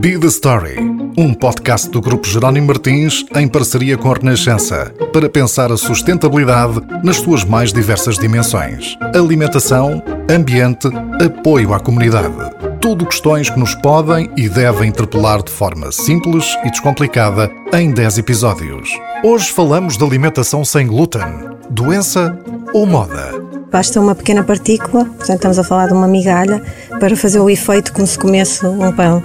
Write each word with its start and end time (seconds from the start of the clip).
Be 0.00 0.18
the 0.18 0.26
Story, 0.26 0.76
um 1.16 1.32
podcast 1.32 1.88
do 1.88 2.00
Grupo 2.00 2.26
Jerónimo 2.26 2.66
Martins 2.66 3.24
em 3.36 3.46
parceria 3.46 3.96
com 3.96 4.10
a 4.10 4.14
Renascença, 4.14 4.92
para 5.12 5.28
pensar 5.28 5.70
a 5.70 5.76
sustentabilidade 5.76 6.80
nas 7.04 7.18
suas 7.18 7.44
mais 7.44 7.72
diversas 7.72 8.18
dimensões: 8.18 8.96
alimentação, 9.14 10.02
ambiente, 10.28 10.88
apoio 11.24 11.72
à 11.72 11.78
comunidade. 11.78 12.34
Tudo 12.80 13.06
questões 13.06 13.48
que 13.48 13.58
nos 13.58 13.76
podem 13.76 14.28
e 14.36 14.48
devem 14.48 14.88
interpelar 14.88 15.40
de 15.40 15.52
forma 15.52 15.92
simples 15.92 16.56
e 16.64 16.70
descomplicada 16.70 17.48
em 17.72 17.92
10 17.92 18.18
episódios. 18.18 18.90
Hoje 19.22 19.52
falamos 19.52 19.96
de 19.96 20.04
alimentação 20.04 20.64
sem 20.64 20.88
glúten, 20.88 21.22
doença 21.70 22.36
ou 22.72 22.86
moda. 22.86 23.43
Basta 23.74 24.00
uma 24.00 24.14
pequena 24.14 24.44
partícula, 24.44 25.04
portanto 25.04 25.34
estamos 25.34 25.58
a 25.58 25.64
falar 25.64 25.88
de 25.88 25.94
uma 25.94 26.06
migalha, 26.06 26.62
para 27.00 27.16
fazer 27.16 27.40
o 27.40 27.50
efeito 27.50 27.92
como 27.92 28.06
se 28.06 28.16
comesse 28.16 28.64
um 28.64 28.92
pão. 28.92 29.20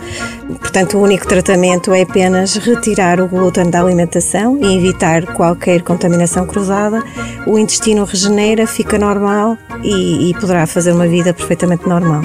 Portanto, 0.59 0.97
o 0.97 1.03
único 1.03 1.27
tratamento 1.27 1.93
é 1.93 2.01
apenas 2.01 2.55
retirar 2.55 3.21
o 3.21 3.27
glúten 3.27 3.69
da 3.69 3.79
alimentação 3.79 4.57
e 4.59 4.75
evitar 4.75 5.23
qualquer 5.35 5.83
contaminação 5.83 6.47
cruzada. 6.47 7.03
O 7.45 7.59
intestino 7.59 8.03
regenera, 8.05 8.65
fica 8.65 8.97
normal 8.97 9.55
e, 9.83 10.31
e 10.31 10.33
poderá 10.33 10.65
fazer 10.65 10.93
uma 10.93 11.07
vida 11.07 11.31
perfeitamente 11.31 11.87
normal. 11.87 12.23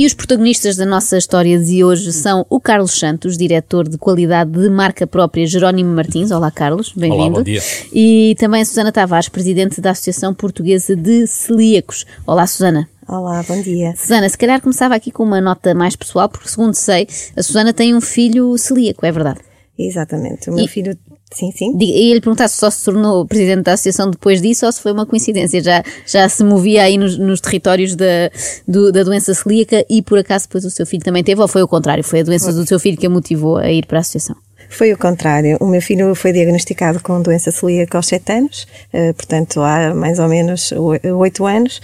E 0.00 0.06
os 0.06 0.14
protagonistas 0.14 0.76
da 0.76 0.86
nossa 0.86 1.18
história 1.18 1.58
de 1.58 1.84
hoje 1.84 2.10
são 2.10 2.46
o 2.48 2.58
Carlos 2.58 2.98
Santos, 2.98 3.36
diretor 3.36 3.86
de 3.86 3.98
qualidade 3.98 4.50
de 4.50 4.70
marca 4.70 5.06
própria 5.06 5.46
Jerónimo 5.46 5.94
Martins. 5.94 6.30
Olá, 6.30 6.50
Carlos, 6.50 6.90
bem-vindo. 6.96 7.22
Olá, 7.22 7.30
bom 7.34 7.42
dia. 7.42 7.60
E 7.92 8.34
também 8.38 8.62
a 8.62 8.64
Susana 8.64 8.90
Tavares, 8.90 9.28
presidente 9.28 9.78
da 9.78 9.90
Associação 9.90 10.32
Portuguesa 10.32 10.96
de 10.96 11.26
Celíacos. 11.26 12.06
Olá, 12.26 12.46
Susana. 12.46 12.88
Olá, 13.06 13.44
bom 13.46 13.60
dia. 13.60 13.92
Susana, 13.94 14.26
se 14.26 14.38
calhar 14.38 14.62
começava 14.62 14.94
aqui 14.94 15.10
com 15.10 15.22
uma 15.22 15.38
nota 15.38 15.74
mais 15.74 15.94
pessoal, 15.94 16.30
porque 16.30 16.48
segundo 16.48 16.72
sei, 16.72 17.06
a 17.36 17.42
Susana 17.42 17.74
tem 17.74 17.94
um 17.94 18.00
filho 18.00 18.56
celíaco, 18.56 19.04
é 19.04 19.12
verdade? 19.12 19.40
Exatamente. 19.78 20.48
O 20.48 20.54
meu 20.54 20.64
E- 20.64 20.68
filho. 20.68 20.96
Sim, 21.32 21.52
sim. 21.52 21.76
E 21.80 22.10
ele 22.10 22.20
perguntar 22.20 22.48
se 22.48 22.56
só 22.56 22.68
se 22.70 22.84
tornou 22.84 23.24
presidente 23.24 23.62
da 23.62 23.74
associação 23.74 24.10
depois 24.10 24.42
disso 24.42 24.66
ou 24.66 24.72
se 24.72 24.80
foi 24.80 24.92
uma 24.92 25.06
coincidência. 25.06 25.62
Já, 25.62 25.82
já 26.04 26.28
se 26.28 26.42
movia 26.42 26.82
aí 26.82 26.98
nos, 26.98 27.16
nos 27.16 27.40
territórios 27.40 27.94
da, 27.94 28.30
do- 28.66 28.90
da 28.90 29.04
doença 29.04 29.32
celíaca 29.32 29.84
e 29.88 30.02
por 30.02 30.18
acaso 30.18 30.46
depois 30.46 30.64
o 30.64 30.70
seu 30.70 30.84
filho 30.84 31.04
também 31.04 31.22
teve, 31.22 31.40
ou 31.40 31.46
foi 31.46 31.62
o 31.62 31.68
contrário? 31.68 32.02
Foi 32.02 32.20
a 32.20 32.24
doença 32.24 32.52
do 32.52 32.66
seu 32.66 32.80
filho 32.80 32.96
que 32.98 33.06
a 33.06 33.10
motivou 33.10 33.56
a 33.58 33.70
ir 33.70 33.86
para 33.86 33.98
a 33.98 34.00
associação? 34.00 34.34
Foi 34.68 34.92
o 34.92 34.98
contrário. 34.98 35.56
O 35.60 35.66
meu 35.66 35.80
filho 35.82 36.14
foi 36.14 36.32
diagnosticado 36.32 37.00
com 37.00 37.20
doença 37.22 37.50
celíaca 37.50 37.98
aos 37.98 38.06
7 38.06 38.32
anos, 38.32 38.66
eh, 38.92 39.12
portanto 39.12 39.60
há 39.62 39.92
mais 39.94 40.18
ou 40.20 40.28
menos 40.28 40.72
8 40.72 41.44
anos, 41.46 41.80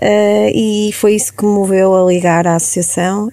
eh, 0.00 0.50
e 0.54 0.92
foi 0.92 1.14
isso 1.14 1.32
que 1.32 1.44
me 1.44 1.52
moveu 1.52 1.94
a 1.94 2.04
ligar 2.10 2.46
à 2.46 2.56
associação. 2.56 3.28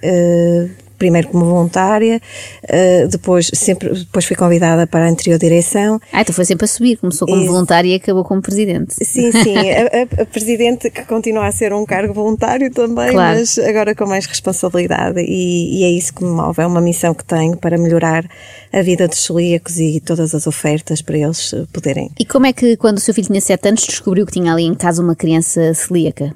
Primeiro 1.01 1.29
como 1.29 1.43
voluntária, 1.45 2.21
eh, 2.67 3.07
depois, 3.07 3.49
sempre, 3.55 3.89
depois 3.91 4.23
fui 4.23 4.35
convidada 4.35 4.85
para 4.85 5.05
a 5.05 5.09
anterior 5.09 5.39
direção. 5.39 5.99
Ah, 6.13 6.21
então 6.21 6.31
foi 6.35 6.45
sempre 6.45 6.65
a 6.65 6.67
subir, 6.67 6.97
começou 6.97 7.27
como 7.27 7.41
Isso. 7.41 7.51
voluntária 7.51 7.89
e 7.89 7.95
acabou 7.95 8.23
como 8.23 8.39
presidente. 8.39 8.93
Sim, 9.03 9.31
sim, 9.31 9.55
a, 9.57 10.21
a- 10.21 10.25
presidente 10.27 10.91
que 10.91 11.03
continua 11.05 11.47
a 11.47 11.51
ser 11.51 11.73
um 11.73 11.83
cargo 11.87 12.13
voluntário 12.13 12.69
também, 12.69 13.13
Claro. 13.13 13.39
mas 13.39 13.57
agora 13.57 13.95
com 13.95 14.05
mais 14.05 14.27
responsabilidade 14.27 15.19
e, 15.21 15.79
e 15.79 15.83
é 15.85 15.89
isso 15.89 16.13
que 16.13 16.23
me 16.23 16.29
move, 16.29 16.61
é 16.61 16.67
uma 16.67 16.81
missão 16.81 17.15
que 17.15 17.25
tenho 17.25 17.57
para 17.57 17.79
melhorar 17.79 18.23
a 18.71 18.81
vida 18.83 19.07
dos 19.07 19.23
celíacos 19.23 19.79
e 19.79 19.99
todas 19.99 20.35
as 20.35 20.45
ofertas 20.45 21.01
para 21.01 21.17
eles 21.17 21.51
poderem. 21.73 22.11
E 22.19 22.25
como 22.25 22.45
é 22.45 22.53
que 22.53 22.77
quando 22.77 22.97
o 22.97 23.01
seu 23.01 23.11
filho 23.15 23.25
tinha 23.25 23.41
7 23.41 23.69
anos 23.69 23.87
descobriu 23.87 24.23
que 24.23 24.33
tinha 24.33 24.53
ali 24.53 24.65
em 24.65 24.75
casa 24.75 25.01
uma 25.01 25.15
criança 25.15 25.73
celíaca? 25.73 26.35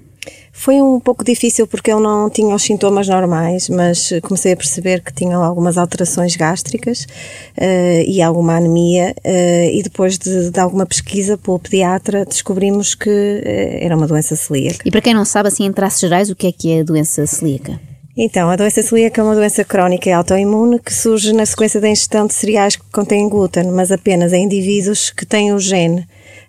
Foi 0.58 0.82
um 0.82 1.02
pouco 1.02 1.24
difícil 1.24 1.68
porque 1.68 1.92
ele 1.92 2.00
não 2.00 2.30
tinha 2.30 2.56
os 2.56 2.64
sintomas 2.64 3.10
normais, 3.10 3.68
mas 3.68 4.10
comecei 4.24 4.54
a 4.54 4.58
perceber 4.58 5.04
que 5.04 5.14
tinha 5.14 5.36
algumas 5.36 5.78
alterações 5.78 6.36
gástricas 6.38 7.06
eh, 7.58 8.06
e 8.08 8.22
alguma 8.22 8.56
anemia 8.56 9.14
eh, 9.22 9.70
e 9.74 9.84
depois 9.84 10.18
de, 10.18 10.50
de 10.50 10.60
alguma 10.60 10.86
pesquisa 10.86 11.38
pelo 11.38 11.60
pediatra 11.60 12.26
descobrimos 12.26 12.96
que 12.96 13.10
eh, 13.10 13.86
era 13.86 13.98
uma 13.98 14.08
doença 14.08 14.34
celíaca. 14.38 14.80
E 14.86 14.90
para 14.90 15.02
quem 15.02 15.14
não 15.14 15.26
sabe, 15.26 15.50
assim 15.50 15.66
em 15.66 15.74
traços 15.74 16.00
gerais, 16.00 16.30
o 16.30 16.36
que 16.36 16.48
é 16.48 16.52
que 16.54 16.72
é 16.72 16.80
a 16.80 16.84
doença 16.84 17.28
celíaca? 17.28 17.78
Então, 18.18 18.50
a 18.50 18.56
doença 18.56 18.82
celíaca 18.82 19.20
é 19.20 19.24
uma 19.24 19.36
doença 19.36 19.64
crónica 19.66 20.10
e 20.10 20.14
autoimune 20.14 20.80
que 20.80 20.94
surge 20.94 21.34
na 21.34 21.46
sequência 21.46 21.82
da 21.82 21.90
ingestão 21.90 22.26
de 22.26 22.34
cereais 22.34 22.78
que 22.78 22.86
contêm 22.94 23.28
glúten, 23.28 23.66
mas 23.72 23.92
apenas 23.92 24.32
em 24.32 24.46
indivíduos 24.46 25.10
que 25.10 25.26
têm 25.26 25.52
o 25.52 25.60
gene 25.60 26.08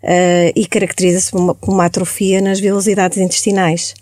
eh, 0.09 0.53
e 0.55 0.67
caracteriza-se 0.67 1.33
por 1.33 1.41
uma, 1.41 1.55
por 1.55 1.73
uma 1.73 1.85
atrofia 1.87 2.41
nas 2.41 2.61
velocidades 2.61 3.19
intestinais. 3.19 3.93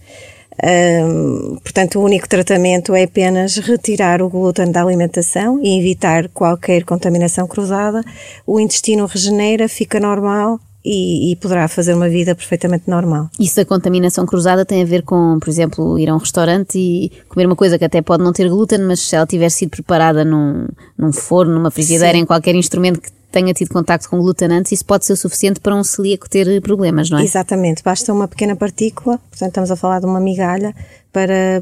Ahm, 0.63 1.57
portanto, 1.65 1.99
o 1.99 2.05
único 2.05 2.29
tratamento 2.29 2.95
é 2.95 3.05
apenas 3.05 3.57
retirar 3.57 4.21
o 4.23 4.29
glúten 4.29 4.71
da 4.71 4.83
alimentação 4.83 5.59
e 5.63 5.79
evitar 5.79 6.29
qualquer 6.29 6.85
contaminação 6.85 7.47
cruzada. 7.47 8.03
O 8.47 8.61
intestino 8.61 9.07
regenera, 9.07 9.67
fica 9.67 9.99
normal 9.99 10.61
e, 10.85 11.33
e 11.33 11.37
poderá 11.37 11.67
fazer 11.67 11.95
uma 11.95 12.09
vida 12.09 12.35
perfeitamente 12.35 12.89
normal. 12.89 13.31
Isso 13.41 13.57
da 13.57 13.65
contaminação 13.65 14.27
cruzada 14.27 14.65
tem 14.65 14.83
a 14.83 14.87
ver 14.87 15.03
com, 15.03 15.39
por 15.41 15.49
exemplo, 15.49 15.99
ir 15.99 16.11
a 16.11 16.15
um 16.15 16.19
restaurante 16.19 16.79
e 16.79 17.11
comer 17.29 17.47
uma 17.47 17.57
coisa 17.57 17.79
que 17.79 17.85
até 17.85 18.03
pode 18.03 18.23
não 18.23 18.33
ter 18.33 18.49
glúten, 18.49 18.81
mas 18.81 19.01
se 19.01 19.17
ela 19.17 19.27
tiver 19.27 19.49
sido 19.49 19.71
preparada 19.71 20.25
num, 20.25 20.69
num 20.97 21.13
forno, 21.13 21.55
numa 21.55 21.71
frigideira, 21.71 22.13
Sim. 22.13 22.25
em 22.25 22.27
qualquer 22.27 22.55
instrumento 22.55 23.01
que 23.01 23.11
tenha 23.35 23.53
tido 23.53 23.71
contacto 23.71 24.09
com 24.09 24.21
glúten 24.21 24.47
antes, 24.53 24.71
isso 24.71 24.85
pode 24.85 25.05
ser 25.05 25.13
o 25.13 25.17
suficiente 25.17 25.59
para 25.59 25.75
um 25.75 25.83
celíaco 25.83 26.31
ter 26.31 26.61
problemas, 26.63 27.11
não 27.11 27.19
é? 27.19 27.25
Exatamente, 27.25 27.83
basta 27.83 28.13
uma 28.13 28.29
pequena 28.29 28.55
partícula, 28.55 29.19
portanto 29.19 29.49
estamos 29.49 29.71
a 29.73 29.77
falar 29.77 29.99
de 29.99 30.07
uma 30.07 30.21
migalha, 30.21 30.73
para, 31.13 31.61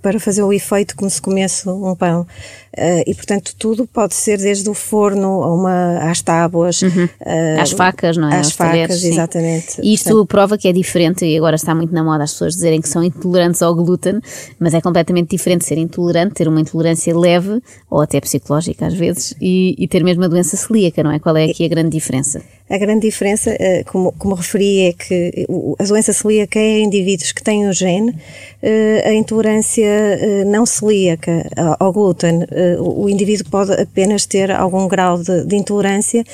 para 0.00 0.18
fazer 0.20 0.42
o 0.42 0.52
efeito 0.52 0.96
como 0.96 1.10
se 1.10 1.20
comesse 1.20 1.68
um 1.68 1.94
pão. 1.94 2.26
Eh, 2.74 3.04
e 3.10 3.14
portanto 3.14 3.54
tudo 3.58 3.86
pode 3.86 4.14
ser 4.14 4.38
desde 4.38 4.68
o 4.70 4.72
forno 4.72 5.42
a 5.42 5.54
uma, 5.54 5.98
às 6.10 6.22
tábuas, 6.22 6.80
eh, 7.20 7.60
Às 7.60 7.72
facas, 7.72 8.16
não 8.16 8.30
é? 8.30 8.38
Às 8.38 8.56
talheres, 8.56 8.96
facas, 8.96 9.00
sim. 9.00 9.10
exatamente. 9.10 9.80
E 9.82 9.92
isto 9.92 10.24
prova 10.24 10.56
que 10.56 10.66
é 10.66 10.72
diferente, 10.72 11.26
e 11.26 11.36
agora 11.36 11.56
está 11.56 11.74
muito 11.74 11.92
na 11.92 12.02
moda 12.02 12.24
as 12.24 12.32
pessoas 12.32 12.54
dizerem 12.54 12.80
que 12.80 12.88
são 12.88 13.04
intolerantes 13.04 13.60
ao 13.60 13.74
glúten, 13.74 14.20
mas 14.58 14.72
é 14.72 14.80
completamente 14.80 15.30
diferente 15.30 15.66
ser 15.66 15.76
intolerante, 15.76 16.34
ter 16.34 16.48
uma 16.48 16.60
intolerância 16.60 17.16
leve, 17.16 17.60
ou 17.90 18.00
até 18.00 18.18
psicológica 18.20 18.86
às 18.86 18.94
vezes, 18.94 19.34
e, 19.40 19.74
e 19.78 19.86
ter 19.86 20.02
mesmo 20.02 20.24
a 20.24 20.28
doença 20.28 20.56
celíaca, 20.56 21.02
não 21.02 21.12
é? 21.12 21.18
Qual 21.18 21.36
é 21.36 21.44
aqui 21.44 21.66
a 21.66 21.68
grande 21.68 21.90
diferença? 21.90 22.40
A 22.72 22.78
grande 22.78 23.02
diferença, 23.06 23.54
eh, 23.60 23.84
como, 23.84 24.12
como 24.12 24.34
referi, 24.34 24.80
é 24.88 24.92
que 24.94 25.46
a 25.78 25.84
doença 25.84 26.10
celíaca 26.14 26.58
é 26.58 26.78
em 26.78 26.84
indivíduos 26.84 27.30
que 27.30 27.42
têm 27.42 27.68
o 27.68 27.72
gene, 27.72 28.14
eh, 28.62 29.02
a 29.04 29.12
intolerância 29.12 29.84
eh, 29.84 30.44
não 30.46 30.64
celíaca 30.64 31.46
ao 31.78 31.92
glúten. 31.92 32.46
O 32.80 33.10
indivíduo 33.10 33.50
pode 33.50 33.72
apenas 33.74 34.24
ter 34.24 34.50
algum 34.50 34.88
grau 34.88 35.18
de, 35.22 35.44
de 35.44 35.54
intolerância, 35.56 36.24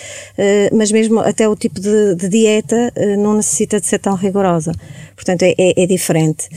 mas 0.72 0.92
mesmo 0.92 1.18
até 1.18 1.48
o 1.48 1.56
tipo 1.56 1.80
de, 1.80 2.14
de 2.14 2.28
dieta 2.28 2.92
não 3.18 3.34
necessita 3.34 3.80
de 3.80 3.86
ser 3.86 3.98
tão 3.98 4.14
rigorosa. 4.14 4.72
Portanto, 5.16 5.42
é, 5.42 5.54
é- 5.58 5.82
é 5.82 5.86
diferente. 5.86 6.48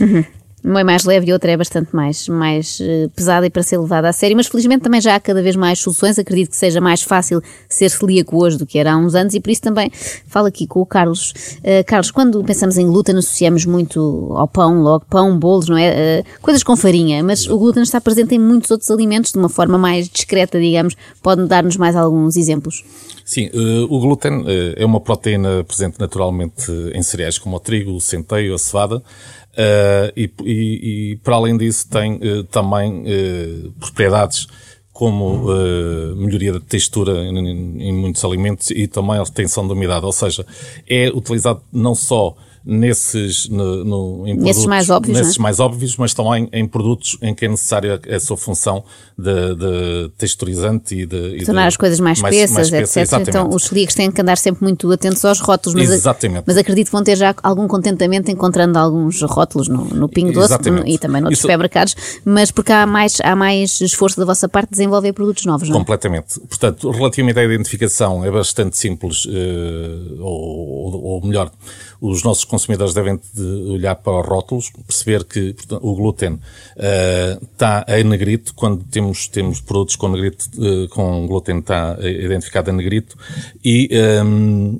Uma 0.63 0.81
é 0.81 0.83
mais 0.83 1.05
leve 1.05 1.29
e 1.29 1.33
outra 1.33 1.51
é 1.51 1.57
bastante 1.57 1.95
mais, 1.95 2.27
mais 2.27 2.79
eh, 2.79 3.09
pesada 3.15 3.47
e 3.47 3.49
para 3.49 3.63
ser 3.63 3.79
levada 3.79 4.07
a 4.07 4.13
sério, 4.13 4.37
mas 4.37 4.45
felizmente 4.45 4.83
também 4.83 5.01
já 5.01 5.15
há 5.15 5.19
cada 5.19 5.41
vez 5.41 5.55
mais 5.55 5.79
soluções. 5.79 6.19
Acredito 6.19 6.51
que 6.51 6.55
seja 6.55 6.79
mais 6.79 7.01
fácil 7.01 7.41
ser 7.67 7.89
celíaco 7.89 8.37
hoje 8.37 8.57
do 8.59 8.65
que 8.65 8.77
era 8.77 8.93
há 8.93 8.97
uns 8.97 9.15
anos 9.15 9.33
e 9.33 9.39
por 9.39 9.49
isso 9.49 9.61
também 9.61 9.91
falo 10.27 10.45
aqui 10.45 10.67
com 10.67 10.79
o 10.79 10.85
Carlos. 10.85 11.33
Eh, 11.63 11.83
Carlos, 11.83 12.11
quando 12.11 12.43
pensamos 12.43 12.77
em 12.77 12.85
glúten, 12.85 13.17
associamos 13.17 13.65
muito 13.65 14.33
ao 14.35 14.47
pão, 14.47 14.81
logo 14.81 15.03
pão, 15.09 15.37
bolos, 15.37 15.67
não 15.67 15.77
é? 15.77 16.19
Eh, 16.19 16.23
coisas 16.43 16.61
com 16.61 16.75
farinha, 16.75 17.23
mas 17.23 17.47
o 17.47 17.57
glúten 17.57 17.81
está 17.81 17.99
presente 17.99 18.35
em 18.35 18.39
muitos 18.39 18.69
outros 18.69 18.91
alimentos 18.91 19.31
de 19.31 19.39
uma 19.39 19.49
forma 19.49 19.79
mais 19.79 20.07
discreta, 20.07 20.59
digamos. 20.59 20.95
Pode 21.23 21.47
dar-nos 21.47 21.75
mais 21.75 21.95
alguns 21.95 22.37
exemplos? 22.37 22.83
Sim, 23.25 23.49
eh, 23.51 23.85
o 23.89 23.99
glúten 23.99 24.43
é 24.75 24.85
uma 24.85 24.99
proteína 24.99 25.63
presente 25.63 25.99
naturalmente 25.99 26.71
em 26.93 27.01
cereais 27.01 27.39
como 27.39 27.55
o 27.55 27.59
trigo, 27.59 27.91
o 27.93 28.01
centeio, 28.01 28.53
a 28.53 28.57
cevada, 28.57 29.01
e, 30.15 30.29
e- 30.43 31.11
e, 31.11 31.15
para 31.17 31.35
além 31.35 31.57
disso 31.57 31.87
tem 31.89 32.19
eh, 32.21 32.43
também 32.51 33.03
eh, 33.05 33.69
propriedades 33.79 34.47
como 34.93 35.51
eh, 35.51 36.13
melhoria 36.15 36.53
da 36.53 36.59
textura 36.59 37.23
em, 37.25 37.37
em 37.81 37.93
muitos 37.93 38.23
alimentos 38.23 38.71
e 38.71 38.87
também 38.87 39.17
a 39.17 39.23
retenção 39.23 39.65
de 39.65 39.73
umidade, 39.73 40.05
ou 40.05 40.11
seja, 40.11 40.45
é 40.87 41.09
utilizado 41.09 41.61
não 41.71 41.95
só 41.95 42.35
nesses, 42.63 43.49
no, 43.49 43.83
no- 43.83 44.27
em 44.27 44.33
Nesses 44.35 44.63
produtos- 44.63 44.65
mais 44.67 44.89
óbvios, 44.89 45.17
nesses 45.17 45.37
é? 45.37 45.41
mais 45.41 45.59
óbvios, 45.59 45.97
mas 45.97 46.13
também 46.13 46.47
em 46.53 46.67
produtos 46.67 47.17
em 47.21 47.33
que 47.33 47.45
é 47.45 47.47
necessária 47.47 47.99
a 48.09 48.19
sua 48.19 48.37
função 48.37 48.83
de, 49.17 49.55
de 49.55 50.09
texturizante 50.17 50.95
e 50.95 51.05
de... 51.05 51.37
e 51.37 51.45
tornar 51.45 51.63
de- 51.63 51.67
as 51.69 51.77
coisas 51.77 51.99
mais 51.99 52.17
espessas, 52.19 52.71
espessa, 52.71 53.01
etc. 53.17 53.27
Então 53.29 53.49
os 53.49 53.63
celíacos 53.63 53.95
têm 53.95 54.11
que 54.11 54.21
andar 54.21 54.37
sempre 54.37 54.63
muito 54.63 54.91
atentos 54.91 55.23
aos 55.25 55.39
rótulos, 55.39 55.75
mas, 55.79 55.89
Exatamente. 55.91 56.43
mas 56.45 56.57
acredito 56.57 56.87
que 56.87 56.91
vão 56.91 57.03
ter 57.03 57.17
já 57.17 57.33
algum 57.41 57.67
contentamento 57.67 58.29
encontrando 58.29 58.77
alguns 58.77 59.21
rótulos 59.23 59.67
no, 59.67 59.85
no 59.85 60.07
Pingo 60.07 60.31
Doce 60.33 60.69
no- 60.69 60.87
e 60.87 60.97
também 60.97 61.21
noutros 61.21 61.39
Isso- 61.39 61.41
supermercados, 61.43 61.95
mas 62.23 62.51
porque 62.51 62.71
há 62.71 62.85
mais, 62.85 63.17
há 63.23 63.35
mais 63.35 63.81
esforço 63.81 64.19
da 64.19 64.25
vossa 64.25 64.47
parte 64.47 64.69
de 64.69 64.77
desenvolver 64.77 65.13
produtos 65.13 65.45
novos, 65.45 65.67
não 65.67 65.75
é? 65.75 65.79
Completamente. 65.79 66.39
Portanto, 66.41 66.89
relativamente 66.91 67.39
à 67.39 67.43
identificação, 67.43 68.23
é 68.23 68.29
bastante 68.31 68.77
simples, 68.77 69.27
eh, 69.29 70.15
ou- 70.19 71.03
ou 71.03 71.25
melhor, 71.25 71.51
os 72.01 72.23
nossos 72.23 72.43
consumidores 72.43 72.95
devem 72.95 73.19
de 73.33 73.71
olhar 73.71 73.95
para 73.95 74.19
os 74.19 74.27
rótulos, 74.27 74.71
perceber 74.87 75.23
que 75.23 75.53
portanto, 75.53 75.87
o 75.87 75.95
glúten 75.95 76.33
uh, 76.33 77.45
está 77.53 77.85
em 77.87 78.03
negrito, 78.03 78.55
quando 78.55 78.83
temos, 78.85 79.27
temos 79.27 79.61
produtos 79.61 79.95
com 79.95 80.09
negrito, 80.09 80.49
uh, 80.57 80.89
com 80.89 81.27
glúten 81.27 81.59
está 81.59 81.95
identificado 82.01 82.71
em 82.71 82.73
negrito, 82.73 83.15
e 83.63 83.89
um, 84.25 84.79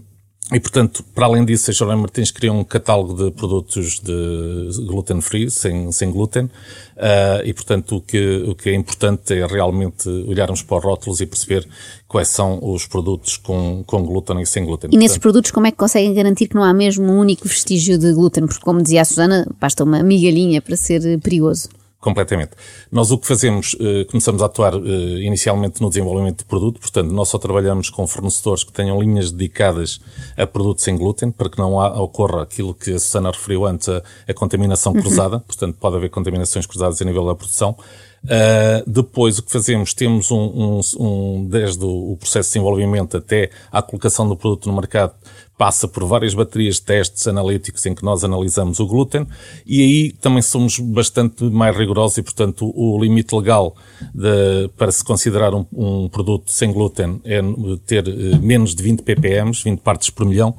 e, 0.51 0.59
portanto, 0.59 1.03
para 1.15 1.25
além 1.25 1.45
disso, 1.45 1.71
a 1.71 1.73
Jornal 1.73 1.97
Martins 1.97 2.29
criou 2.29 2.55
um 2.55 2.63
catálogo 2.63 3.13
de 3.13 3.31
produtos 3.31 3.99
de 3.99 4.85
gluten 4.85 5.21
free, 5.21 5.49
sem, 5.49 5.91
sem 5.91 6.11
glúten, 6.11 6.45
uh, 6.45 7.41
e, 7.45 7.53
portanto, 7.53 7.95
o 7.97 8.01
que, 8.01 8.43
o 8.47 8.53
que 8.53 8.69
é 8.69 8.73
importante 8.73 9.33
é 9.33 9.45
realmente 9.45 10.09
olharmos 10.09 10.61
para 10.61 10.77
os 10.77 10.83
rótulos 10.83 11.21
e 11.21 11.25
perceber 11.25 11.65
quais 12.07 12.27
são 12.27 12.59
os 12.61 12.85
produtos 12.85 13.37
com, 13.37 13.83
com 13.87 14.03
glúten 14.03 14.41
e 14.41 14.45
sem 14.45 14.65
glúten. 14.65 14.89
E 14.91 14.97
nesses 14.97 15.17
produtos, 15.17 15.51
como 15.51 15.67
é 15.67 15.71
que 15.71 15.77
conseguem 15.77 16.13
garantir 16.13 16.47
que 16.47 16.55
não 16.55 16.63
há 16.63 16.73
mesmo 16.73 17.05
um 17.05 17.19
único 17.19 17.47
vestígio 17.47 17.97
de 17.97 18.11
glúten? 18.11 18.45
Porque, 18.45 18.61
como 18.61 18.81
dizia 18.81 19.01
a 19.01 19.05
Susana, 19.05 19.47
basta 19.59 19.83
uma 19.85 20.03
migalhinha 20.03 20.61
para 20.61 20.75
ser 20.75 21.19
perigoso. 21.21 21.69
Completamente. 22.01 22.53
Nós 22.91 23.11
o 23.11 23.17
que 23.19 23.27
fazemos, 23.27 23.75
eh, 23.79 24.05
começamos 24.05 24.41
a 24.41 24.47
atuar 24.47 24.73
eh, 24.73 24.79
inicialmente 25.21 25.79
no 25.79 25.87
desenvolvimento 25.87 26.39
de 26.39 26.45
produto, 26.45 26.79
portanto, 26.79 27.11
nós 27.11 27.29
só 27.29 27.37
trabalhamos 27.37 27.91
com 27.91 28.07
fornecedores 28.07 28.63
que 28.63 28.73
tenham 28.73 28.99
linhas 28.99 29.29
dedicadas 29.29 30.01
a 30.35 30.47
produtos 30.47 30.83
sem 30.83 30.97
glúten, 30.97 31.29
para 31.29 31.47
que 31.47 31.59
não 31.59 31.75
ocorra 31.75 32.41
aquilo 32.41 32.73
que 32.73 32.91
a 32.91 32.99
Susana 32.99 33.29
referiu 33.29 33.67
antes, 33.67 33.87
a, 33.87 34.01
a 34.27 34.33
contaminação 34.33 34.93
uhum. 34.93 34.99
cruzada, 34.99 35.35
uhum. 35.35 35.41
portanto, 35.41 35.77
pode 35.79 35.95
haver 35.95 36.09
contaminações 36.09 36.65
cruzadas 36.65 36.99
a 36.99 37.05
nível 37.05 37.23
da 37.23 37.35
produção. 37.35 37.77
Uh, 38.23 38.87
depois 38.87 39.39
o 39.39 39.43
que 39.43 39.51
fazemos, 39.51 39.95
temos 39.95 40.29
um, 40.29 40.37
um, 40.37 40.81
um, 40.99 41.47
desde 41.49 41.83
o 41.83 42.15
processo 42.19 42.49
de 42.49 42.53
desenvolvimento 42.53 43.17
até 43.17 43.49
à 43.71 43.81
colocação 43.81 44.29
do 44.29 44.35
produto 44.35 44.69
no 44.69 44.75
mercado, 44.75 45.13
passa 45.57 45.87
por 45.87 46.03
várias 46.05 46.33
baterias 46.33 46.75
de 46.75 46.81
testes 46.83 47.27
analíticos 47.27 47.85
em 47.85 47.93
que 47.93 48.03
nós 48.03 48.23
analisamos 48.23 48.79
o 48.79 48.87
glúten 48.87 49.27
e 49.65 49.81
aí 49.81 50.11
também 50.11 50.41
somos 50.41 50.79
bastante 50.79 51.43
mais 51.43 51.75
rigorosos 51.77 52.17
e, 52.17 52.23
portanto, 52.23 52.71
o 52.75 52.99
limite 52.99 53.35
legal 53.35 53.75
de, 54.13 54.69
para 54.77 54.91
se 54.91 55.03
considerar 55.03 55.53
um, 55.53 55.65
um, 55.71 56.09
produto 56.09 56.51
sem 56.51 56.71
glúten 56.71 57.21
é 57.23 57.41
ter 57.85 58.07
uh, 58.07 58.41
menos 58.41 58.73
de 58.73 58.81
20 58.81 59.03
ppm, 59.03 59.51
20 59.51 59.79
partes 59.81 60.09
por 60.09 60.25
milhão. 60.25 60.55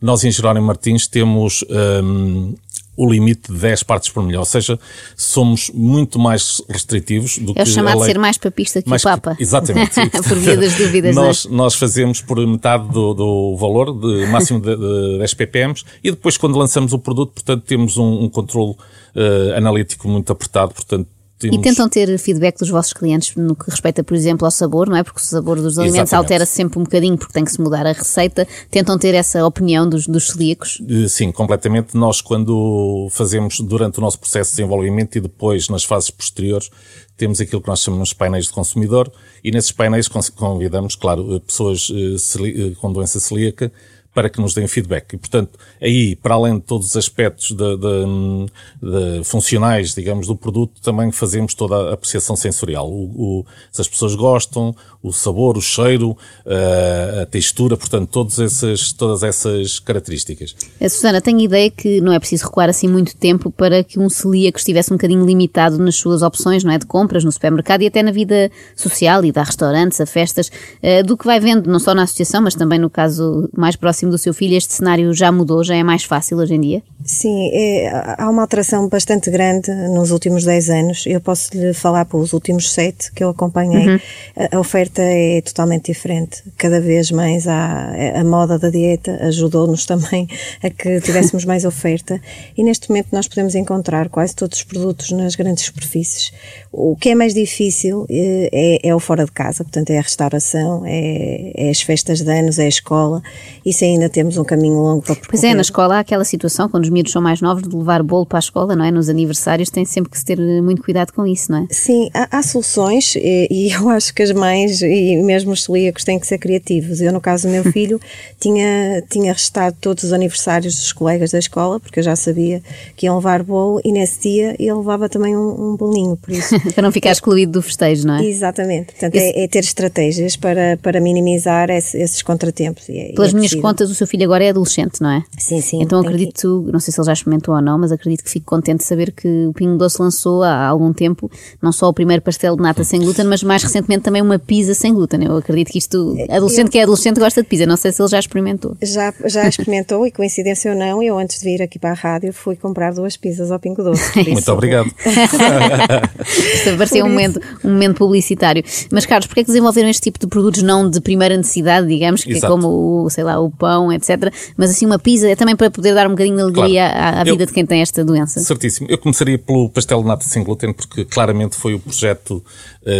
Nós 0.00 0.24
em 0.24 0.30
Jerónimo 0.30 0.66
Martins 0.66 1.06
temos 1.06 1.64
um, 2.02 2.54
o 2.96 3.10
limite 3.10 3.52
de 3.52 3.58
10 3.58 3.82
partes 3.82 4.08
por 4.08 4.22
milhão. 4.22 4.40
Ou 4.40 4.46
seja, 4.46 4.78
somos 5.16 5.70
muito 5.74 6.18
mais 6.18 6.62
restritivos 6.68 7.38
do 7.38 7.52
é 7.52 7.54
que. 7.54 7.60
É 7.60 7.62
o 7.62 7.66
chamado 7.66 7.98
lei... 7.98 8.06
ser 8.06 8.18
mais 8.18 8.38
papista 8.38 8.82
que 8.82 8.88
mais 8.88 9.02
o 9.02 9.04
Papa. 9.04 9.36
Exatamente. 9.38 9.94
por 10.10 10.36
via 10.38 10.56
das 10.56 10.74
dúvidas. 10.74 11.14
nós, 11.14 11.46
é? 11.46 11.48
nós 11.50 11.74
fazemos 11.74 12.20
por 12.20 12.44
metade 12.46 12.88
do, 12.88 13.14
do 13.14 13.56
valor, 13.56 13.92
de 13.92 14.26
máximo 14.26 14.60
de, 14.60 14.76
de 14.76 15.18
10 15.18 15.34
ppm, 15.34 15.74
e 16.02 16.10
depois, 16.10 16.36
quando 16.36 16.56
lançamos 16.58 16.92
o 16.92 16.98
produto, 16.98 17.32
portanto, 17.32 17.64
temos 17.64 17.96
um, 17.96 18.24
um 18.24 18.28
controle 18.28 18.72
uh, 18.72 19.56
analítico 19.56 20.08
muito 20.08 20.32
apertado, 20.32 20.72
portanto, 20.72 21.08
temos... 21.38 21.56
E 21.56 21.60
tentam 21.60 21.88
ter 21.88 22.18
feedback 22.18 22.58
dos 22.58 22.70
vossos 22.70 22.92
clientes 22.92 23.34
no 23.36 23.54
que 23.54 23.70
respeita, 23.70 24.02
por 24.02 24.14
exemplo, 24.14 24.46
ao 24.46 24.50
sabor, 24.50 24.88
não 24.88 24.96
é? 24.96 25.02
Porque 25.02 25.20
o 25.20 25.22
sabor 25.22 25.60
dos 25.60 25.78
alimentos 25.78 26.12
altera-se 26.12 26.52
sempre 26.52 26.78
um 26.78 26.84
bocadinho 26.84 27.18
porque 27.18 27.32
tem 27.32 27.44
que 27.44 27.52
se 27.52 27.60
mudar 27.60 27.86
a 27.86 27.92
receita. 27.92 28.48
Tentam 28.70 28.98
ter 28.98 29.14
essa 29.14 29.44
opinião 29.44 29.88
dos, 29.88 30.06
dos 30.06 30.28
celíacos? 30.28 30.80
Eh, 30.88 31.08
sim, 31.08 31.30
completamente. 31.30 31.94
Nós, 31.94 32.20
quando 32.20 33.08
fazemos 33.10 33.60
durante 33.60 33.98
o 33.98 34.00
nosso 34.00 34.18
processo 34.18 34.50
de 34.50 34.56
desenvolvimento 34.56 35.16
e 35.16 35.20
depois 35.20 35.68
nas 35.68 35.84
fases 35.84 36.10
posteriores, 36.10 36.70
temos 37.16 37.40
aquilo 37.40 37.60
que 37.60 37.68
nós 37.68 37.80
chamamos 37.80 38.10
de 38.10 38.14
painéis 38.14 38.46
de 38.46 38.52
consumidor 38.52 39.12
e 39.44 39.50
nesses 39.50 39.72
painéis 39.72 40.08
convidamos, 40.08 40.96
claro, 40.96 41.40
pessoas 41.40 41.88
eh, 41.90 42.46
eh, 42.46 42.74
com 42.80 42.92
doença 42.92 43.20
celíaca 43.20 43.70
para 44.16 44.30
que 44.30 44.40
nos 44.40 44.54
deem 44.54 44.66
feedback. 44.66 45.12
E, 45.12 45.18
portanto, 45.18 45.58
aí, 45.78 46.16
para 46.16 46.36
além 46.36 46.54
de 46.54 46.62
todos 46.62 46.86
os 46.86 46.96
aspectos 46.96 47.50
de, 47.50 47.76
de, 47.76 49.18
de 49.18 49.24
funcionais, 49.24 49.94
digamos, 49.94 50.26
do 50.26 50.34
produto, 50.34 50.80
também 50.80 51.12
fazemos 51.12 51.52
toda 51.52 51.90
a 51.90 51.92
apreciação 51.92 52.34
sensorial. 52.34 52.90
O, 52.90 53.40
o, 53.40 53.46
se 53.70 53.82
as 53.82 53.86
pessoas 53.86 54.14
gostam, 54.14 54.74
o 55.02 55.12
sabor, 55.12 55.58
o 55.58 55.60
cheiro, 55.60 56.16
a, 56.46 56.50
eh, 56.50 57.22
a 57.24 57.26
textura, 57.26 57.76
portanto, 57.76 58.08
todas 58.08 58.38
essas, 58.38 58.90
todas 58.90 59.22
essas 59.22 59.78
características. 59.78 60.56
A 60.80 60.88
Susana, 60.88 61.20
tenho 61.20 61.40
ideia 61.40 61.70
que 61.70 62.00
não 62.00 62.10
é 62.10 62.18
preciso 62.18 62.46
recuar 62.46 62.70
assim 62.70 62.88
muito 62.88 63.14
tempo 63.14 63.50
para 63.50 63.84
que 63.84 63.98
um 63.98 64.08
celíaco 64.08 64.56
estivesse 64.56 64.90
um 64.90 64.96
bocadinho 64.96 65.26
limitado 65.26 65.76
nas 65.78 65.96
suas 65.96 66.22
opções, 66.22 66.64
não 66.64 66.72
é? 66.72 66.78
De 66.78 66.86
compras 66.86 67.22
no 67.22 67.30
supermercado 67.30 67.82
e 67.82 67.86
até 67.86 68.02
na 68.02 68.10
vida 68.10 68.50
social 68.74 69.22
e 69.26 69.32
a 69.36 69.42
restaurantes, 69.42 70.00
a 70.00 70.06
festas, 70.06 70.48
uh, 70.48 71.06
do 71.06 71.18
que 71.18 71.26
vai 71.26 71.38
vendo, 71.38 71.70
não 71.70 71.78
só 71.78 71.94
na 71.94 72.04
associação, 72.04 72.40
mas 72.40 72.54
também 72.54 72.78
no 72.78 72.88
caso 72.88 73.48
mais 73.54 73.76
próximo 73.76 74.05
próximo 74.06 74.10
do 74.10 74.18
seu 74.18 74.32
filho, 74.32 74.56
este 74.56 74.72
cenário 74.72 75.12
já 75.12 75.30
mudou, 75.30 75.62
já 75.62 75.74
é 75.74 75.82
mais 75.82 76.04
fácil 76.04 76.38
hoje 76.38 76.54
em 76.54 76.60
dia? 76.60 76.82
Sim, 77.04 77.50
é, 77.52 77.88
há 78.18 78.28
uma 78.28 78.42
alteração 78.42 78.88
bastante 78.88 79.30
grande 79.30 79.70
nos 79.94 80.10
últimos 80.10 80.44
10 80.44 80.70
anos. 80.70 81.04
Eu 81.06 81.20
posso 81.20 81.56
lhe 81.56 81.72
falar 81.72 82.04
para 82.04 82.18
os 82.18 82.32
últimos 82.32 82.72
7 82.72 83.12
que 83.12 83.22
eu 83.22 83.30
acompanhei. 83.30 83.88
Uhum. 83.88 84.00
A, 84.36 84.56
a, 84.56 84.60
oferta 84.60 85.02
é 85.02 85.40
totalmente 85.40 85.92
diferente. 85.92 86.42
Cada 86.56 86.80
vez 86.80 87.10
mais 87.10 87.46
há, 87.46 87.92
a 88.14 88.24
moda 88.24 88.58
da 88.58 88.70
dieta 88.70 89.18
ajudou-nos 89.26 89.86
também 89.86 90.28
a 90.62 90.70
que 90.70 91.00
tivéssemos 91.00 91.44
mais 91.44 91.64
oferta. 91.64 92.20
E 92.56 92.64
neste 92.64 92.88
momento 92.88 93.08
nós 93.12 93.28
podemos 93.28 93.54
encontrar 93.54 94.08
quase 94.08 94.34
todos 94.34 94.58
os 94.58 94.64
produtos 94.64 95.12
nas 95.12 95.36
grandes 95.36 95.64
superfícies. 95.64 96.32
O 96.72 96.96
que 96.96 97.10
é 97.10 97.14
mais 97.14 97.32
difícil 97.32 98.04
é, 98.10 98.50
é, 98.82 98.88
é 98.88 98.94
o 98.94 98.98
fora 98.98 99.24
de 99.24 99.32
casa, 99.32 99.62
portanto 99.62 99.90
é 99.90 99.98
a 99.98 100.02
restauração, 100.02 100.82
é, 100.84 101.52
é 101.54 101.70
as 101.70 101.80
festas 101.80 102.20
de 102.20 102.30
anos, 102.30 102.58
é 102.58 102.64
a 102.64 102.68
escola. 102.68 103.22
Isso 103.64 103.84
é 103.84 103.88
ainda 103.96 104.08
temos 104.08 104.36
um 104.36 104.44
caminho 104.44 104.76
longo 104.76 105.02
para 105.02 105.14
percorrer. 105.14 105.30
Pois 105.30 105.44
é, 105.44 105.54
na 105.54 105.62
escola 105.62 105.96
há 105.96 106.00
aquela 106.00 106.24
situação, 106.24 106.68
quando 106.68 106.84
os 106.84 106.90
miúdos 106.90 107.12
são 107.12 107.20
mais 107.20 107.40
novos, 107.40 107.62
de 107.62 107.74
levar 107.74 108.02
bolo 108.02 108.26
para 108.26 108.38
a 108.38 108.40
escola, 108.40 108.76
não 108.76 108.84
é? 108.84 108.90
Nos 108.90 109.08
aniversários 109.08 109.70
tem 109.70 109.84
sempre 109.84 110.10
que 110.10 110.18
se 110.18 110.24
ter 110.24 110.38
muito 110.62 110.82
cuidado 110.82 111.12
com 111.12 111.26
isso, 111.26 111.50
não 111.50 111.64
é? 111.64 111.66
Sim, 111.70 112.08
há, 112.14 112.38
há 112.38 112.42
soluções 112.42 113.16
e, 113.16 113.48
e, 113.50 113.72
eu 113.76 113.88
acho 113.90 114.14
que 114.14 114.22
as 114.22 114.32
mães 114.32 114.82
e 114.82 115.16
mesmo 115.16 115.52
os 115.52 115.64
celíacos 115.64 116.04
têm 116.04 116.18
que 116.18 116.26
ser 116.26 116.38
criativos. 116.38 117.00
Eu, 117.00 117.12
no 117.12 117.20
caso 117.20 117.48
do 117.48 117.52
meu 117.52 117.64
filho, 117.72 118.00
tinha, 118.38 119.02
tinha 119.08 119.32
restado 119.32 119.76
todos 119.80 120.04
os 120.04 120.12
aniversários 120.12 120.76
dos 120.76 120.92
colegas 120.92 121.30
da 121.30 121.38
escola, 121.38 121.80
porque 121.80 122.00
eu 122.00 122.04
já 122.04 122.14
sabia 122.14 122.62
que 122.96 123.06
iam 123.06 123.16
levar 123.16 123.42
bolo 123.42 123.80
e 123.84 123.92
nesse 123.92 124.28
dia 124.28 124.56
ele 124.58 124.72
levava 124.72 125.08
também 125.08 125.36
um, 125.36 125.72
um 125.72 125.76
bolinho, 125.76 126.16
por 126.16 126.32
isso. 126.32 126.54
para 126.74 126.82
não 126.82 126.92
ficar 126.92 127.12
excluído 127.12 127.52
do 127.52 127.62
festejo, 127.62 128.06
não 128.06 128.16
é? 128.16 128.24
Exatamente. 128.24 128.92
Portanto, 128.92 129.14
Esse... 129.14 129.38
é, 129.38 129.44
é, 129.44 129.48
ter 129.48 129.60
estratégias 129.60 130.36
para, 130.36 130.78
para 130.82 131.00
minimizar 131.00 131.70
esse, 131.70 131.98
esses 131.98 132.22
contratempos. 132.22 132.88
E, 132.88 132.98
é, 132.98 133.12
Pelas 133.12 133.32
é 133.32 133.36
minhas 133.36 133.54
contas, 133.54 133.85
o 133.90 133.94
seu 133.94 134.06
filho 134.06 134.24
agora 134.24 134.44
é 134.44 134.50
adolescente, 134.50 135.00
não 135.00 135.10
é? 135.10 135.22
Sim, 135.38 135.60
sim. 135.60 135.82
Então 135.82 136.00
acredito, 136.00 136.64
que... 136.64 136.72
não 136.72 136.80
sei 136.80 136.92
se 136.92 137.00
ele 137.00 137.06
já 137.06 137.12
experimentou 137.12 137.54
ou 137.54 137.60
não, 137.60 137.78
mas 137.78 137.92
acredito 137.92 138.24
que 138.24 138.30
fico 138.30 138.46
contente 138.46 138.78
de 138.78 138.84
saber 138.84 139.12
que 139.12 139.46
o 139.46 139.52
Pingo 139.52 139.76
Doce 139.76 140.00
lançou 140.00 140.42
há 140.42 140.66
algum 140.66 140.92
tempo 140.92 141.30
não 141.62 141.72
só 141.72 141.88
o 141.88 141.92
primeiro 141.92 142.22
pastel 142.22 142.56
de 142.56 142.62
nata 142.62 142.84
sem 142.84 143.00
glúten, 143.00 143.24
mas 143.26 143.42
mais 143.42 143.62
recentemente 143.62 144.02
também 144.02 144.22
uma 144.22 144.38
pizza 144.38 144.74
sem 144.74 144.92
glúten. 144.92 145.24
Eu 145.24 145.36
acredito 145.36 145.70
que 145.70 145.78
isto, 145.78 146.16
adolescente 146.30 146.66
eu... 146.66 146.72
que 146.72 146.78
é 146.78 146.82
adolescente 146.82 147.18
gosta 147.18 147.42
de 147.42 147.48
pizza, 147.48 147.66
não 147.66 147.76
sei 147.76 147.92
se 147.92 148.00
ele 148.02 148.08
já 148.08 148.18
experimentou. 148.18 148.76
Já, 148.82 149.12
já 149.26 149.46
experimentou 149.48 150.06
e 150.06 150.10
coincidência 150.10 150.72
ou 150.72 150.78
não, 150.78 151.02
eu 151.02 151.18
antes 151.18 151.40
de 151.40 151.44
vir 151.44 151.62
aqui 151.62 151.78
para 151.78 151.90
a 151.90 151.94
rádio 151.94 152.32
fui 152.32 152.56
comprar 152.56 152.92
duas 152.92 153.16
pizzas 153.16 153.50
ao 153.50 153.58
Pingo 153.58 153.82
Doce. 153.82 154.24
Muito 154.30 154.52
obrigado. 154.52 154.90
Isto 156.26 156.76
parecia 156.76 157.04
um 157.04 157.08
momento, 157.08 157.40
um 157.64 157.70
momento 157.70 157.96
publicitário. 157.96 158.62
Mas 158.90 159.06
Carlos, 159.06 159.26
porquê 159.26 159.40
é 159.40 159.44
que 159.44 159.48
desenvolveram 159.48 159.88
este 159.88 160.02
tipo 160.02 160.18
de 160.18 160.26
produtos 160.26 160.62
não 160.62 160.88
de 160.88 161.00
primeira 161.00 161.36
necessidade, 161.36 161.86
digamos, 161.86 162.24
que 162.24 162.32
é 162.32 162.36
Exato. 162.36 162.52
é 162.52 162.56
como 162.56 163.04
o, 163.04 163.10
sei 163.10 163.24
lá, 163.24 163.40
o 163.40 163.50
pão, 163.66 163.92
etc 163.92 164.26
mas 164.56 164.70
assim 164.70 164.86
uma 164.86 164.98
pizza 164.98 165.28
é 165.28 165.36
também 165.36 165.56
para 165.56 165.70
poder 165.70 165.94
dar 165.94 166.06
um 166.06 166.10
bocadinho 166.10 166.36
de 166.36 166.42
alegria 166.42 166.90
claro. 166.90 167.16
à, 167.16 167.20
à, 167.20 167.24
vida 167.24 167.42
Eu, 167.42 167.46
de 167.46 167.52
quem 167.52 167.66
tem 167.66 167.80
esta 167.80 168.04
doença. 168.04 168.40
Certíssimo. 168.40 168.86
Eu 168.90 168.98
começaria 168.98 169.38
pelo 169.38 169.68
pastel 169.68 170.00
de 170.02 170.08
nata 170.08 170.24
sem 170.24 170.42
glúten, 170.42 170.72
porque 170.72 171.04
claramente 171.04 171.56
foi 171.56 171.74
o 171.74 171.78
projeto 171.78 172.42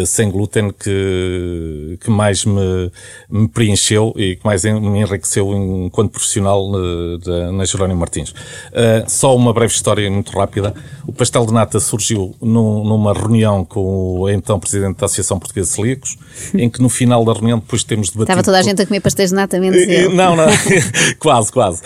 sem 0.07 0.31
glúten 0.31 0.73
que, 0.73 1.99
que 2.01 2.11
mais 2.11 2.45
me, 2.45 2.91
me, 3.31 3.49
preencheu 3.49 4.13
e 4.17 4.37
que 4.37 4.45
mais 4.45 4.65
me 4.65 5.01
enriqueceu 5.01 5.53
enquanto 5.87 6.11
profissional 6.11 6.73
da, 7.19 7.53
na 7.53 7.65
Jerónimo 7.65 8.01
Martins. 8.01 8.31
Uh, 8.31 9.09
só 9.09 9.35
uma 9.37 9.53
breve 9.53 9.73
história 9.73 10.11
muito 10.11 10.37
rápida. 10.37 10.75
O 11.07 11.13
pastel 11.13 11.47
de 11.47 11.53
nata 11.53 11.79
surgiu 11.81 12.35
no, 12.41 12.85
numa 12.85 13.13
reunião 13.13 13.65
com 13.65 14.21
o 14.21 14.29
então 14.29 14.59
presidente 14.59 14.99
da 14.99 15.07
Associação 15.07 15.39
Portuguesa 15.39 15.69
de 15.69 15.75
Celíacos, 15.75 16.19
em 16.55 16.69
que 16.69 16.83
no 16.83 16.89
final 16.89 17.25
da 17.25 17.33
reunião 17.33 17.59
depois 17.59 17.85
temos 17.85 18.09
debatido... 18.11 18.33
Estava 18.33 18.43
toda 18.43 18.59
a 18.59 18.63
gente 18.63 18.83
a 18.83 18.87
comer 18.87 19.01
pastéis 19.01 19.31
de 19.31 19.37
nata, 19.37 19.59
menos 19.61 19.81
eu. 19.89 20.13
Não, 20.13 20.37
não. 20.37 20.47
quase, 21.19 21.53
quase. 21.53 21.83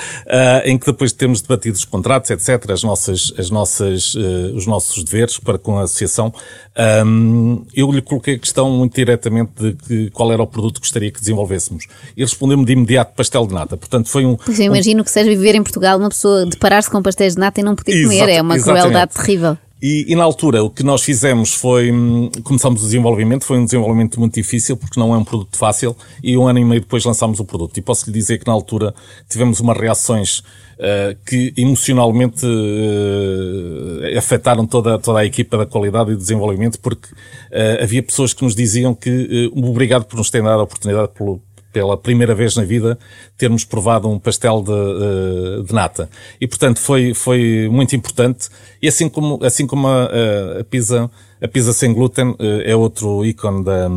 Em 0.64 0.78
que 0.78 0.86
depois 0.86 1.12
temos 1.12 1.40
debatido 1.40 1.76
os 1.76 1.84
contratos, 1.84 2.30
etc., 2.30 2.70
as 2.70 2.82
nossas, 2.82 3.32
as 3.38 3.50
nossas, 3.50 4.14
os 4.54 4.66
nossos 4.66 5.04
deveres 5.04 5.38
para 5.38 5.58
com 5.58 5.78
a 5.78 5.82
associação. 5.82 6.32
Um, 7.04 7.64
eu 7.90 7.96
lhe 7.96 8.02
coloquei 8.02 8.34
a 8.34 8.38
questão 8.38 8.70
muito 8.70 8.94
diretamente 8.94 9.50
de 9.58 9.72
que, 9.74 10.10
qual 10.10 10.32
era 10.32 10.42
o 10.42 10.46
produto 10.46 10.74
que 10.74 10.80
gostaria 10.80 11.10
que 11.10 11.20
desenvolvêssemos. 11.20 11.86
E 12.16 12.22
respondeu-me 12.22 12.64
de 12.64 12.72
imediato 12.72 13.14
pastel 13.14 13.46
de 13.46 13.54
nata. 13.54 13.76
Portanto, 13.76 14.08
foi 14.08 14.24
um. 14.24 14.36
Pois 14.36 14.58
eu 14.58 14.66
imagino 14.66 15.00
um... 15.00 15.04
que 15.04 15.10
seja 15.10 15.28
viver 15.28 15.54
em 15.54 15.62
Portugal 15.62 15.98
uma 15.98 16.08
pessoa 16.08 16.46
deparar-se 16.46 16.90
com 16.90 17.02
pastéis 17.02 17.34
de 17.34 17.40
nata 17.40 17.60
e 17.60 17.64
não 17.64 17.74
poder 17.74 18.02
comer. 18.02 18.28
É 18.28 18.42
uma 18.42 18.56
exatamente. 18.56 18.82
crueldade 18.82 19.14
terrível. 19.14 19.58
E, 19.82 20.12
e, 20.12 20.14
na 20.14 20.24
altura 20.24 20.62
o 20.62 20.68
que 20.68 20.82
nós 20.82 21.02
fizemos 21.02 21.54
foi, 21.54 21.90
hum, 21.90 22.30
começamos 22.44 22.82
o 22.82 22.84
desenvolvimento, 22.84 23.44
foi 23.44 23.58
um 23.58 23.64
desenvolvimento 23.64 24.20
muito 24.20 24.34
difícil 24.34 24.76
porque 24.76 25.00
não 25.00 25.14
é 25.14 25.18
um 25.18 25.24
produto 25.24 25.56
fácil 25.56 25.96
e 26.22 26.36
um 26.36 26.46
ano 26.46 26.58
e 26.58 26.64
meio 26.64 26.82
depois 26.82 27.04
lançámos 27.04 27.40
o 27.40 27.44
produto. 27.44 27.78
E 27.78 27.80
posso 27.80 28.06
lhe 28.06 28.12
dizer 28.12 28.38
que 28.38 28.46
na 28.46 28.52
altura 28.52 28.94
tivemos 29.28 29.58
umas 29.60 29.78
reações 29.78 30.42
uh, 30.80 31.16
que 31.24 31.52
emocionalmente 31.56 32.44
uh, 32.44 34.18
afetaram 34.18 34.66
toda, 34.66 34.98
toda 34.98 35.20
a 35.20 35.24
equipa 35.24 35.56
da 35.56 35.66
qualidade 35.66 36.10
e 36.10 36.14
do 36.14 36.18
desenvolvimento 36.18 36.78
porque 36.80 37.08
uh, 37.08 37.82
havia 37.82 38.02
pessoas 38.02 38.32
que 38.34 38.42
nos 38.42 38.54
diziam 38.54 38.94
que 38.94 39.50
obrigado 39.54 40.04
por 40.04 40.16
nos 40.16 40.30
terem 40.30 40.46
dado 40.46 40.60
a 40.60 40.64
oportunidade 40.64 41.12
pelo, 41.14 41.40
pela 41.72 41.96
primeira 41.96 42.34
vez 42.34 42.56
na 42.56 42.64
vida, 42.64 42.98
termos 43.36 43.64
provado 43.64 44.08
um 44.08 44.18
pastel 44.18 44.62
de, 44.62 44.72
eh, 44.72 45.62
de, 45.62 45.72
nata. 45.72 46.08
E, 46.40 46.46
portanto, 46.46 46.80
foi, 46.80 47.14
foi 47.14 47.68
muito 47.70 47.94
importante. 47.94 48.48
E 48.82 48.88
assim 48.88 49.08
como, 49.08 49.38
assim 49.44 49.66
como 49.66 49.86
a, 49.86 50.08
a 50.60 50.64
pizza, 50.64 51.10
a 51.40 51.48
pizza 51.48 51.72
sem 51.72 51.92
glúten 51.92 52.34
eh, 52.38 52.72
é 52.72 52.76
outro 52.76 53.24
ícone 53.24 53.64
da, 53.64 53.88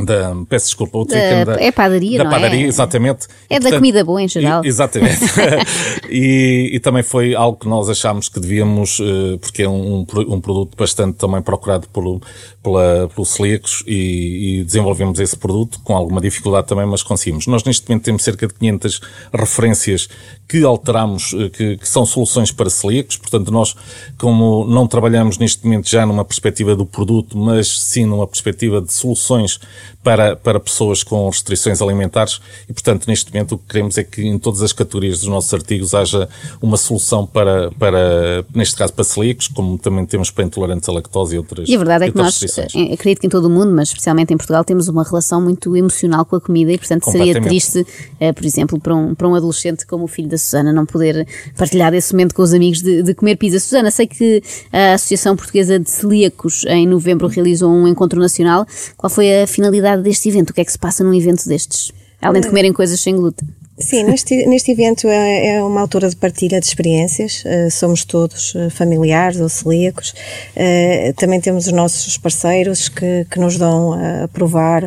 da, 0.00 0.34
peço 0.48 0.66
desculpa, 0.66 0.98
o 0.98 1.04
da, 1.04 1.44
da, 1.44 1.60
é 1.60 1.70
padaria, 1.70 2.18
da 2.18 2.24
não 2.24 2.30
padaria, 2.30 2.64
é? 2.64 2.68
exatamente. 2.68 3.28
É 3.48 3.56
e, 3.56 3.60
da 3.60 3.70
comida 3.70 4.02
boa 4.02 4.20
em 4.20 4.26
geral. 4.26 4.64
E, 4.64 4.68
exatamente. 4.68 5.20
e, 6.10 6.70
e, 6.72 6.80
também 6.80 7.04
foi 7.04 7.34
algo 7.34 7.56
que 7.58 7.68
nós 7.68 7.88
achámos 7.88 8.28
que 8.28 8.40
devíamos, 8.40 8.98
eh, 9.00 9.38
porque 9.40 9.62
é 9.62 9.68
um, 9.68 10.04
um 10.28 10.40
produto 10.40 10.76
bastante 10.76 11.16
também 11.16 11.40
procurado 11.40 11.88
pelo, 11.90 12.20
pela, 12.60 13.08
pelos 13.14 13.28
celíacos 13.28 13.84
e, 13.86 14.60
e, 14.60 14.64
desenvolvemos 14.64 15.20
esse 15.20 15.36
produto 15.36 15.78
com 15.84 15.96
alguma 15.96 16.20
dificuldade 16.20 16.66
também, 16.66 16.86
mas 16.86 17.02
conseguimos. 17.02 17.46
Nós 17.46 17.62
neste 17.62 17.88
momento 17.88 18.04
temos 18.04 18.24
cerca 18.24 18.48
de 18.48 18.54
500 18.54 19.00
referências 19.32 20.08
que 20.48 20.64
alteramos, 20.64 21.34
eh, 21.34 21.48
que, 21.50 21.76
que 21.76 21.88
são 21.88 22.04
soluções 22.04 22.50
para 22.50 22.68
celíacos, 22.68 23.16
portanto 23.16 23.52
nós, 23.52 23.76
como 24.18 24.64
não 24.64 24.88
trabalhamos 24.88 25.38
neste 25.38 25.64
momento 25.64 25.88
já 25.88 26.04
numa 26.04 26.24
perspectiva 26.24 26.74
do 26.74 26.84
produto, 26.84 27.38
mas 27.38 27.68
sim 27.80 28.04
numa 28.06 28.26
perspectiva 28.26 28.80
de 28.80 28.92
soluções 28.92 29.60
para, 30.02 30.36
para 30.36 30.60
pessoas 30.60 31.02
com 31.02 31.28
restrições 31.28 31.80
alimentares 31.80 32.40
e, 32.68 32.72
portanto, 32.72 33.06
neste 33.06 33.32
momento 33.32 33.54
o 33.54 33.58
que 33.58 33.66
queremos 33.68 33.98
é 33.98 34.04
que 34.04 34.22
em 34.22 34.38
todas 34.38 34.62
as 34.62 34.72
categorias 34.72 35.20
dos 35.20 35.28
nossos 35.28 35.52
artigos 35.52 35.94
haja 35.94 36.28
uma 36.60 36.76
solução 36.76 37.26
para, 37.26 37.70
para 37.72 38.44
neste 38.54 38.76
caso, 38.76 38.92
para 38.92 39.04
celíacos, 39.04 39.48
como 39.48 39.78
também 39.78 40.04
temos 40.06 40.30
para 40.30 40.44
intolerantes 40.44 40.88
à 40.88 40.92
lactose 40.92 41.34
e 41.34 41.38
outras 41.38 41.68
E 41.68 41.74
a 41.74 41.78
verdade 41.78 42.04
é 42.06 42.10
que 42.10 42.16
nós, 42.16 42.42
eh, 42.42 42.92
acredito 42.92 43.20
que 43.20 43.26
em 43.26 43.30
todo 43.30 43.46
o 43.46 43.50
mundo, 43.50 43.72
mas 43.72 43.88
especialmente 43.88 44.32
em 44.32 44.36
Portugal, 44.36 44.64
temos 44.64 44.88
uma 44.88 45.02
relação 45.02 45.40
muito 45.40 45.76
emocional 45.76 46.24
com 46.24 46.36
a 46.36 46.40
comida 46.40 46.72
e, 46.72 46.78
portanto, 46.78 47.10
seria 47.10 47.40
triste, 47.40 47.86
eh, 48.20 48.32
por 48.32 48.44
exemplo, 48.44 48.80
para 48.80 48.94
um, 48.94 49.14
para 49.14 49.28
um 49.28 49.34
adolescente 49.34 49.86
como 49.86 50.04
o 50.04 50.08
filho 50.08 50.28
da 50.28 50.38
Susana 50.38 50.72
não 50.72 50.86
poder 50.86 51.26
partilhar 51.56 51.92
esse 51.94 52.12
momento 52.12 52.34
com 52.34 52.42
os 52.42 52.52
amigos 52.52 52.80
de, 52.80 53.02
de 53.02 53.14
comer 53.14 53.36
pizza. 53.36 53.58
Susana, 53.58 53.90
sei 53.90 54.06
que 54.06 54.42
a 54.72 54.94
Associação 54.94 55.36
Portuguesa 55.36 55.78
de 55.78 55.90
Celíacos 55.90 56.64
em 56.66 56.86
novembro 56.86 57.26
realizou 57.28 57.70
um 57.70 57.86
encontro 57.86 58.20
nacional. 58.20 58.66
Qual 58.96 59.10
foi 59.10 59.42
a 59.42 59.46
finalidade 59.46 59.73
deste 60.02 60.28
evento? 60.28 60.50
O 60.50 60.54
que 60.54 60.60
é 60.60 60.64
que 60.64 60.72
se 60.72 60.78
passa 60.78 61.02
num 61.04 61.14
evento 61.14 61.48
destes? 61.48 61.92
Além 62.20 62.40
de 62.40 62.48
comerem 62.48 62.72
coisas 62.72 63.00
sem 63.00 63.14
glúten. 63.14 63.48
Sim, 63.76 64.04
neste, 64.04 64.46
neste 64.46 64.70
evento 64.70 65.08
é, 65.08 65.56
é, 65.56 65.62
uma 65.62 65.80
altura 65.80 66.08
de 66.08 66.14
partilha 66.14 66.60
de 66.60 66.66
experiências, 66.66 67.42
uh, 67.44 67.68
somos 67.72 68.04
todos 68.04 68.54
uh, 68.54 68.70
familiares 68.70 69.40
ou 69.40 69.48
celíacos, 69.48 70.14
uh, 70.56 71.12
também 71.14 71.40
temos 71.40 71.66
os 71.66 71.72
nossos 71.72 72.16
parceiros 72.16 72.88
que, 72.88 73.26
que 73.28 73.40
nos 73.40 73.58
dão 73.58 73.92
a 73.92 74.28
provar 74.28 74.84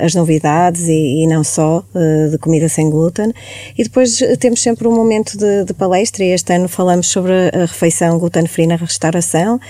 as 0.00 0.14
novidades 0.14 0.88
e, 0.88 1.24
e, 1.24 1.26
não 1.26 1.42
só 1.42 1.84
de 2.30 2.38
comida 2.38 2.68
sem 2.68 2.88
glúten. 2.88 3.32
E 3.76 3.82
depois 3.82 4.18
temos 4.38 4.62
sempre 4.62 4.86
um 4.86 4.94
momento 4.94 5.36
de, 5.36 5.64
de 5.64 5.74
palestra 5.74 6.24
e 6.24 6.28
este 6.28 6.52
ano 6.52 6.68
falamos 6.68 7.08
sobre 7.08 7.32
a 7.32 7.60
refeição 7.60 8.18
gluten-free 8.18 8.66
na 8.66 8.76
restauração, 8.76 9.60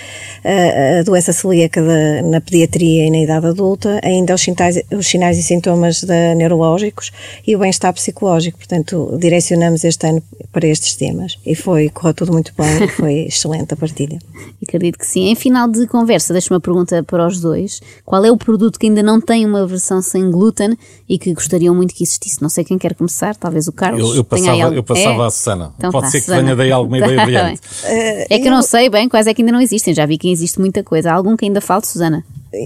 a 0.45 1.03
doença 1.03 1.33
celíaca 1.33 1.81
de, 1.81 2.23
na 2.23 2.41
pediatria 2.41 3.07
e 3.07 3.11
na 3.11 3.19
idade 3.19 3.47
adulta, 3.47 4.01
ainda 4.03 4.35
os 4.35 4.43
sinais, 4.43 4.81
os 4.93 5.07
sinais 5.07 5.39
e 5.39 5.43
sintomas 5.43 6.03
de 6.03 6.35
neurológicos 6.35 7.11
e 7.47 7.57
o 7.57 7.59
bem-estar 7.59 7.93
psicológico 7.93 8.36
pedagógico, 8.37 8.59
portanto, 8.59 9.17
direcionamos 9.19 9.85
este 9.85 10.07
ano 10.07 10.23
para 10.53 10.67
estes 10.67 10.95
temas 10.97 11.39
e 11.45 11.55
foi, 11.55 11.89
correu 11.89 12.15
tudo 12.15 12.33
muito 12.33 12.53
bem, 12.57 12.89
foi 12.97 13.27
excelente 13.27 13.75
a 13.75 13.77
partilha. 13.77 14.19
Acredito 14.63 14.99
que 14.99 15.07
sim. 15.07 15.29
Em 15.29 15.35
final 15.35 15.69
de 15.69 15.87
conversa, 15.87 16.33
deixo 16.33 16.53
uma 16.53 16.61
pergunta 16.61 17.03
para 17.03 17.27
os 17.27 17.41
dois. 17.41 17.81
Qual 18.05 18.25
é 18.25 18.31
o 18.31 18.37
produto 18.37 18.79
que 18.79 18.87
ainda 18.87 19.03
não 19.03 19.21
tem 19.21 19.45
uma 19.45 19.67
versão 19.67 20.01
sem 20.03 20.31
glúten 20.31 20.77
e 21.09 21.19
que 21.19 21.33
gostariam 21.33 21.75
muito 21.75 21.95
que 21.95 22.03
existisse? 22.03 22.41
Não 22.41 22.49
sei 22.49 22.65
quem 22.65 22.79
quer 22.79 22.95
começar, 22.95 23.35
talvez 23.35 23.67
o 23.69 23.73
Carlos. 23.73 24.11
Eu, 24.11 24.17
eu 24.17 24.25
passava, 24.25 24.75
eu 24.75 24.83
passava 24.83 25.25
é? 25.25 25.27
a 25.27 25.31
Susana. 25.31 25.73
Então, 25.79 25.91
Pode 25.91 26.11
ser 26.11 26.19
que 26.19 26.27
Susana. 26.27 26.43
venha 26.43 26.57
daí 26.57 26.73
alguma 26.73 26.99
ideia 26.99 27.23
brilhante. 27.25 27.61
é 27.85 28.39
que 28.39 28.47
eu 28.47 28.53
não 28.53 28.63
sei 28.63 28.89
bem 28.89 29.09
quais 29.09 29.27
é 29.27 29.35
que 29.35 29.43
ainda 29.43 29.53
não 29.53 29.61
existem, 29.61 29.95
já 29.95 30.07
vi 30.07 30.19
que 30.19 30.31
existe 30.31 30.61
muita 30.61 30.83
coisa. 30.83 31.11
Há 31.11 31.15
algum 31.15 31.37
que 31.37 31.45
ainda 31.45 31.61
falta, 31.61 31.87
Susana? 31.87 32.25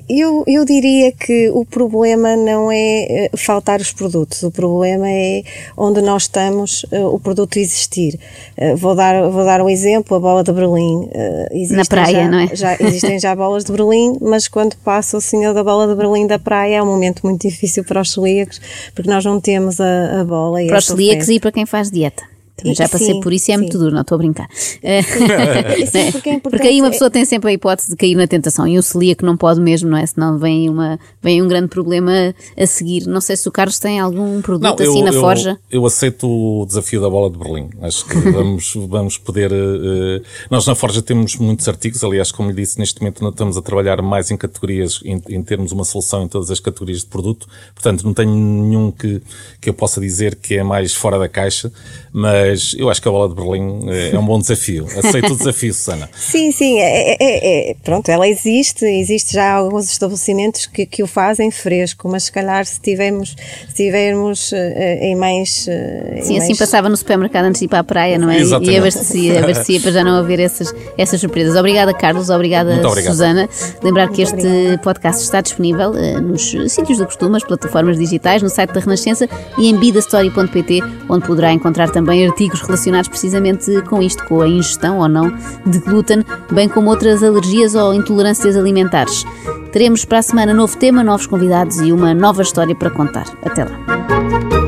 Eu, 0.09 0.45
eu 0.47 0.65
diria 0.65 1.13
que 1.13 1.51
o 1.51 1.65
problema 1.65 2.37
não 2.37 2.71
é 2.71 3.27
eh, 3.27 3.31
faltar 3.37 3.81
os 3.81 3.93
produtos, 3.93 4.43
o 4.43 4.51
problema 4.51 5.09
é 5.09 5.43
onde 5.77 6.01
nós 6.01 6.23
estamos 6.23 6.85
uh, 6.85 7.07
o 7.15 7.19
produto 7.19 7.57
existir. 7.59 8.19
Uh, 8.57 8.77
vou, 8.77 8.95
dar, 8.95 9.29
vou 9.29 9.45
dar 9.45 9.61
um 9.61 9.69
exemplo, 9.69 10.17
a 10.17 10.21
bola 10.21 10.45
de 10.45 10.53
Berlim. 10.53 11.05
Uh, 11.05 11.75
Na 11.75 11.85
praia, 11.85 12.13
já, 12.13 12.29
não 12.29 12.39
é? 12.39 12.49
Já, 12.55 12.77
existem 12.81 13.19
já 13.19 13.35
bolas 13.35 13.65
de 13.65 13.73
Berlim, 13.73 14.17
mas 14.21 14.49
quando 14.49 14.77
passa 14.77 15.17
o 15.17 15.21
senhor 15.21 15.55
da 15.55 15.65
bola 15.65 15.87
de 15.87 15.95
Berlim 15.95 16.27
da 16.27 16.39
praia 16.39 16.77
é 16.77 16.83
um 16.83 16.87
momento 16.87 17.21
muito 17.25 17.43
difícil 17.49 17.85
para 17.85 18.01
os 18.01 18.13
celíacos, 18.13 18.61
porque 18.95 19.11
nós 19.11 19.25
não 19.25 19.41
temos 19.41 19.81
a, 19.81 20.21
a 20.21 20.25
bola. 20.25 20.65
para 20.67 20.79
os 20.79 20.87
celíacos 20.87 21.29
e 21.29 21.41
para 21.41 21.53
quem 21.53 21.67
faz 21.67 21.91
dieta. 21.91 22.23
Também 22.61 22.75
já 22.75 22.89
passei 22.89 23.15
sim, 23.15 23.21
por 23.21 23.33
isso 23.33 23.51
e 23.51 23.53
é 23.53 23.57
sim. 23.57 23.63
muito 23.63 23.79
duro, 23.79 23.95
não 23.95 24.03
estou 24.03 24.17
a 24.17 24.19
brincar. 24.19 24.49
Sim, 24.53 26.13
porque, 26.13 26.31
é 26.31 26.39
porque, 26.41 26.69
aí 26.69 26.81
uma 26.81 26.91
pessoa 26.91 27.11
tem 27.11 27.25
sempre 27.25 27.51
a 27.51 27.53
hipótese 27.53 27.91
de 27.91 27.97
cair 27.97 28.15
na 28.15 28.27
tentação 28.27 28.67
e 28.67 28.79
o 28.79 28.83
celíaco 28.83 29.25
não 29.25 29.37
pode 29.37 29.61
mesmo, 29.61 29.89
não 29.91 29.97
é? 29.97 30.07
Senão 30.07 30.39
vem, 30.39 30.69
uma, 30.69 30.99
vem 31.23 31.43
um 31.43 31.49
grande 31.49 31.69
problema 31.69 32.35
a 32.57 32.67
seguir. 32.67 33.07
Não 33.07 33.21
sei 33.21 33.37
se 33.37 33.49
o 33.49 33.53
Carlos 33.53 33.79
tem 33.79 33.99
algum 33.99 34.41
produto 34.43 34.79
não, 34.79 34.89
assim 34.89 34.99
eu, 34.99 35.05
na 35.05 35.13
eu, 35.13 35.21
forja. 35.21 35.59
Eu 35.71 35.87
aceito 35.87 36.27
o 36.29 36.67
desafio 36.67 37.01
da 37.01 37.09
bola 37.09 37.31
de 37.31 37.39
Berlim. 37.39 37.71
Acho 37.83 38.05
que 38.07 38.15
vamos, 38.31 38.73
vamos 38.89 39.19
poder. 39.19 39.53
Uh, 39.53 40.23
nós 40.51 40.67
na 40.67 40.75
forja 40.75 41.03
temos 41.03 41.37
muitos 41.37 41.69
artigos, 41.69 42.03
aliás, 42.05 42.31
como 42.31 42.51
lhe 42.51 42.57
disse, 42.57 42.79
neste 42.79 43.01
momento 43.01 43.23
não 43.23 43.31
estamos 43.31 43.57
a 43.57 43.63
trabalhar 43.63 44.03
mais 44.03 44.31
em 44.31 44.37
categorias, 44.37 45.01
em, 45.05 45.21
em 45.29 45.43
termos 45.43 45.73
uma 45.73 45.85
solução 45.85 46.25
em 46.25 46.29
todas 46.29 46.51
as 46.51 46.61
categorias 46.61 47.01
de 47.01 47.07
produto. 47.07 47.47
Portanto, 47.75 48.05
não 48.05 48.15
tenho 48.15 48.35
nenhum 48.35 48.91
que, 48.91 49.23
que 49.61 49.71
eu 49.71 49.75
possa 49.75 50.01
dizer 50.01 50.37
que 50.37 50.55
é 50.55 50.63
mais 50.63 50.93
fora 50.95 51.19
da 51.19 51.29
caixa, 51.29 51.73
mas 52.13 52.50
eu 52.79 52.91
acho 52.91 53.01
que 53.01 53.09
a 53.09 53.11
bola 53.11 53.29
de 53.29 53.35
Berlim 53.35 53.89
é, 53.89 54.11
é 54.15 54.19
um 54.19 54.25
bom 54.25 54.39
desafio. 54.39 54.87
Aceito 54.87 55.33
o 55.33 55.37
desafio, 55.37 55.73
Susana. 55.75 56.09
Sim, 56.17 56.53
sim, 56.53 56.79
é, 56.79 57.17
é, 57.21 57.71
é, 57.71 57.77
pronto, 57.83 58.09
ela 58.09 58.29
existe, 58.29 58.85
existe 58.85 59.35
já 59.35 59.53
alguns 59.53 59.91
estabelecimentos 59.91 60.67
que, 60.67 60.87
que 60.87 61.03
o 61.03 61.07
fazem 61.07 61.51
fresco, 61.51 62.09
mas 62.09 62.25
se 62.25 62.33
calhar 62.33 62.65
se 62.65 62.81
tivermos, 62.81 63.37
se 63.69 63.75
tivermos 63.75 64.53
uh, 64.53 64.57
em 65.01 65.17
mais. 65.17 65.67
Uh, 65.67 66.23
sim, 66.23 66.35
em 66.35 66.39
assim 66.39 66.49
mais... 66.49 66.59
passava 66.59 66.89
no 66.89 66.97
supermercado 66.97 67.47
antes 67.47 67.61
de 67.61 67.67
ir 67.67 67.69
para 67.69 67.81
a 67.81 67.85
praia, 67.85 68.19
não 68.19 68.31
é? 68.31 68.39
Exatamente. 68.39 68.73
E 68.73 68.79
abastecia, 68.79 69.39
abastecia 69.45 69.81
para 69.81 69.93
já 69.93 70.05
não 70.05 70.17
haver 70.17 70.41
essas, 70.41 70.75
essas 70.97 71.21
surpresas. 71.21 71.57
Obrigada, 71.57 71.93
Carlos, 71.93 72.31
obrigada. 72.31 72.81
Susana. 73.03 73.49
Lembrar 73.83 74.07
Muito 74.07 74.17
que 74.17 74.23
este 74.23 74.35
obrigada. 74.35 74.79
podcast 74.79 75.23
está 75.23 75.41
disponível 75.41 75.91
uh, 75.91 76.21
nos 76.21 76.51
sítios 76.69 76.99
do 76.99 77.07
costume, 77.07 77.37
as 77.37 77.45
plataformas 77.45 77.99
digitais, 77.99 78.43
no 78.43 78.49
site 78.49 78.73
da 78.73 78.81
Renascença 78.81 79.29
e 79.59 79.69
em 79.69 79.77
bidastory.pt, 79.77 80.81
onde 81.09 81.27
poderá 81.27 81.53
encontrar 81.53 81.91
também 81.91 82.25
artigos 82.41 82.63
relacionados 82.63 83.09
precisamente 83.09 83.83
com 83.83 84.03
isto, 84.03 84.25
com 84.25 84.41
a 84.41 84.49
ingestão 84.49 84.99
ou 84.99 85.09
não 85.09 85.31
de 85.67 85.79
glúten, 85.79 86.25
bem 86.51 86.69
como 86.69 86.89
outras 86.89 87.23
alergias 87.23 87.75
ou 87.75 87.93
intolerâncias 87.93 88.57
alimentares. 88.57 89.25
Teremos 89.73 90.05
para 90.07 90.19
a 90.19 90.23
semana 90.23 90.55
novo 90.55 90.77
tema, 90.77 91.05
novos 91.05 91.27
convidados 91.27 91.81
e 91.81 91.93
uma 91.93 92.15
nova 92.15 92.43
história 92.43 92.75
para 92.75 92.91
contar. 92.91 93.27
Até 93.45 93.65
lá. 93.65 94.60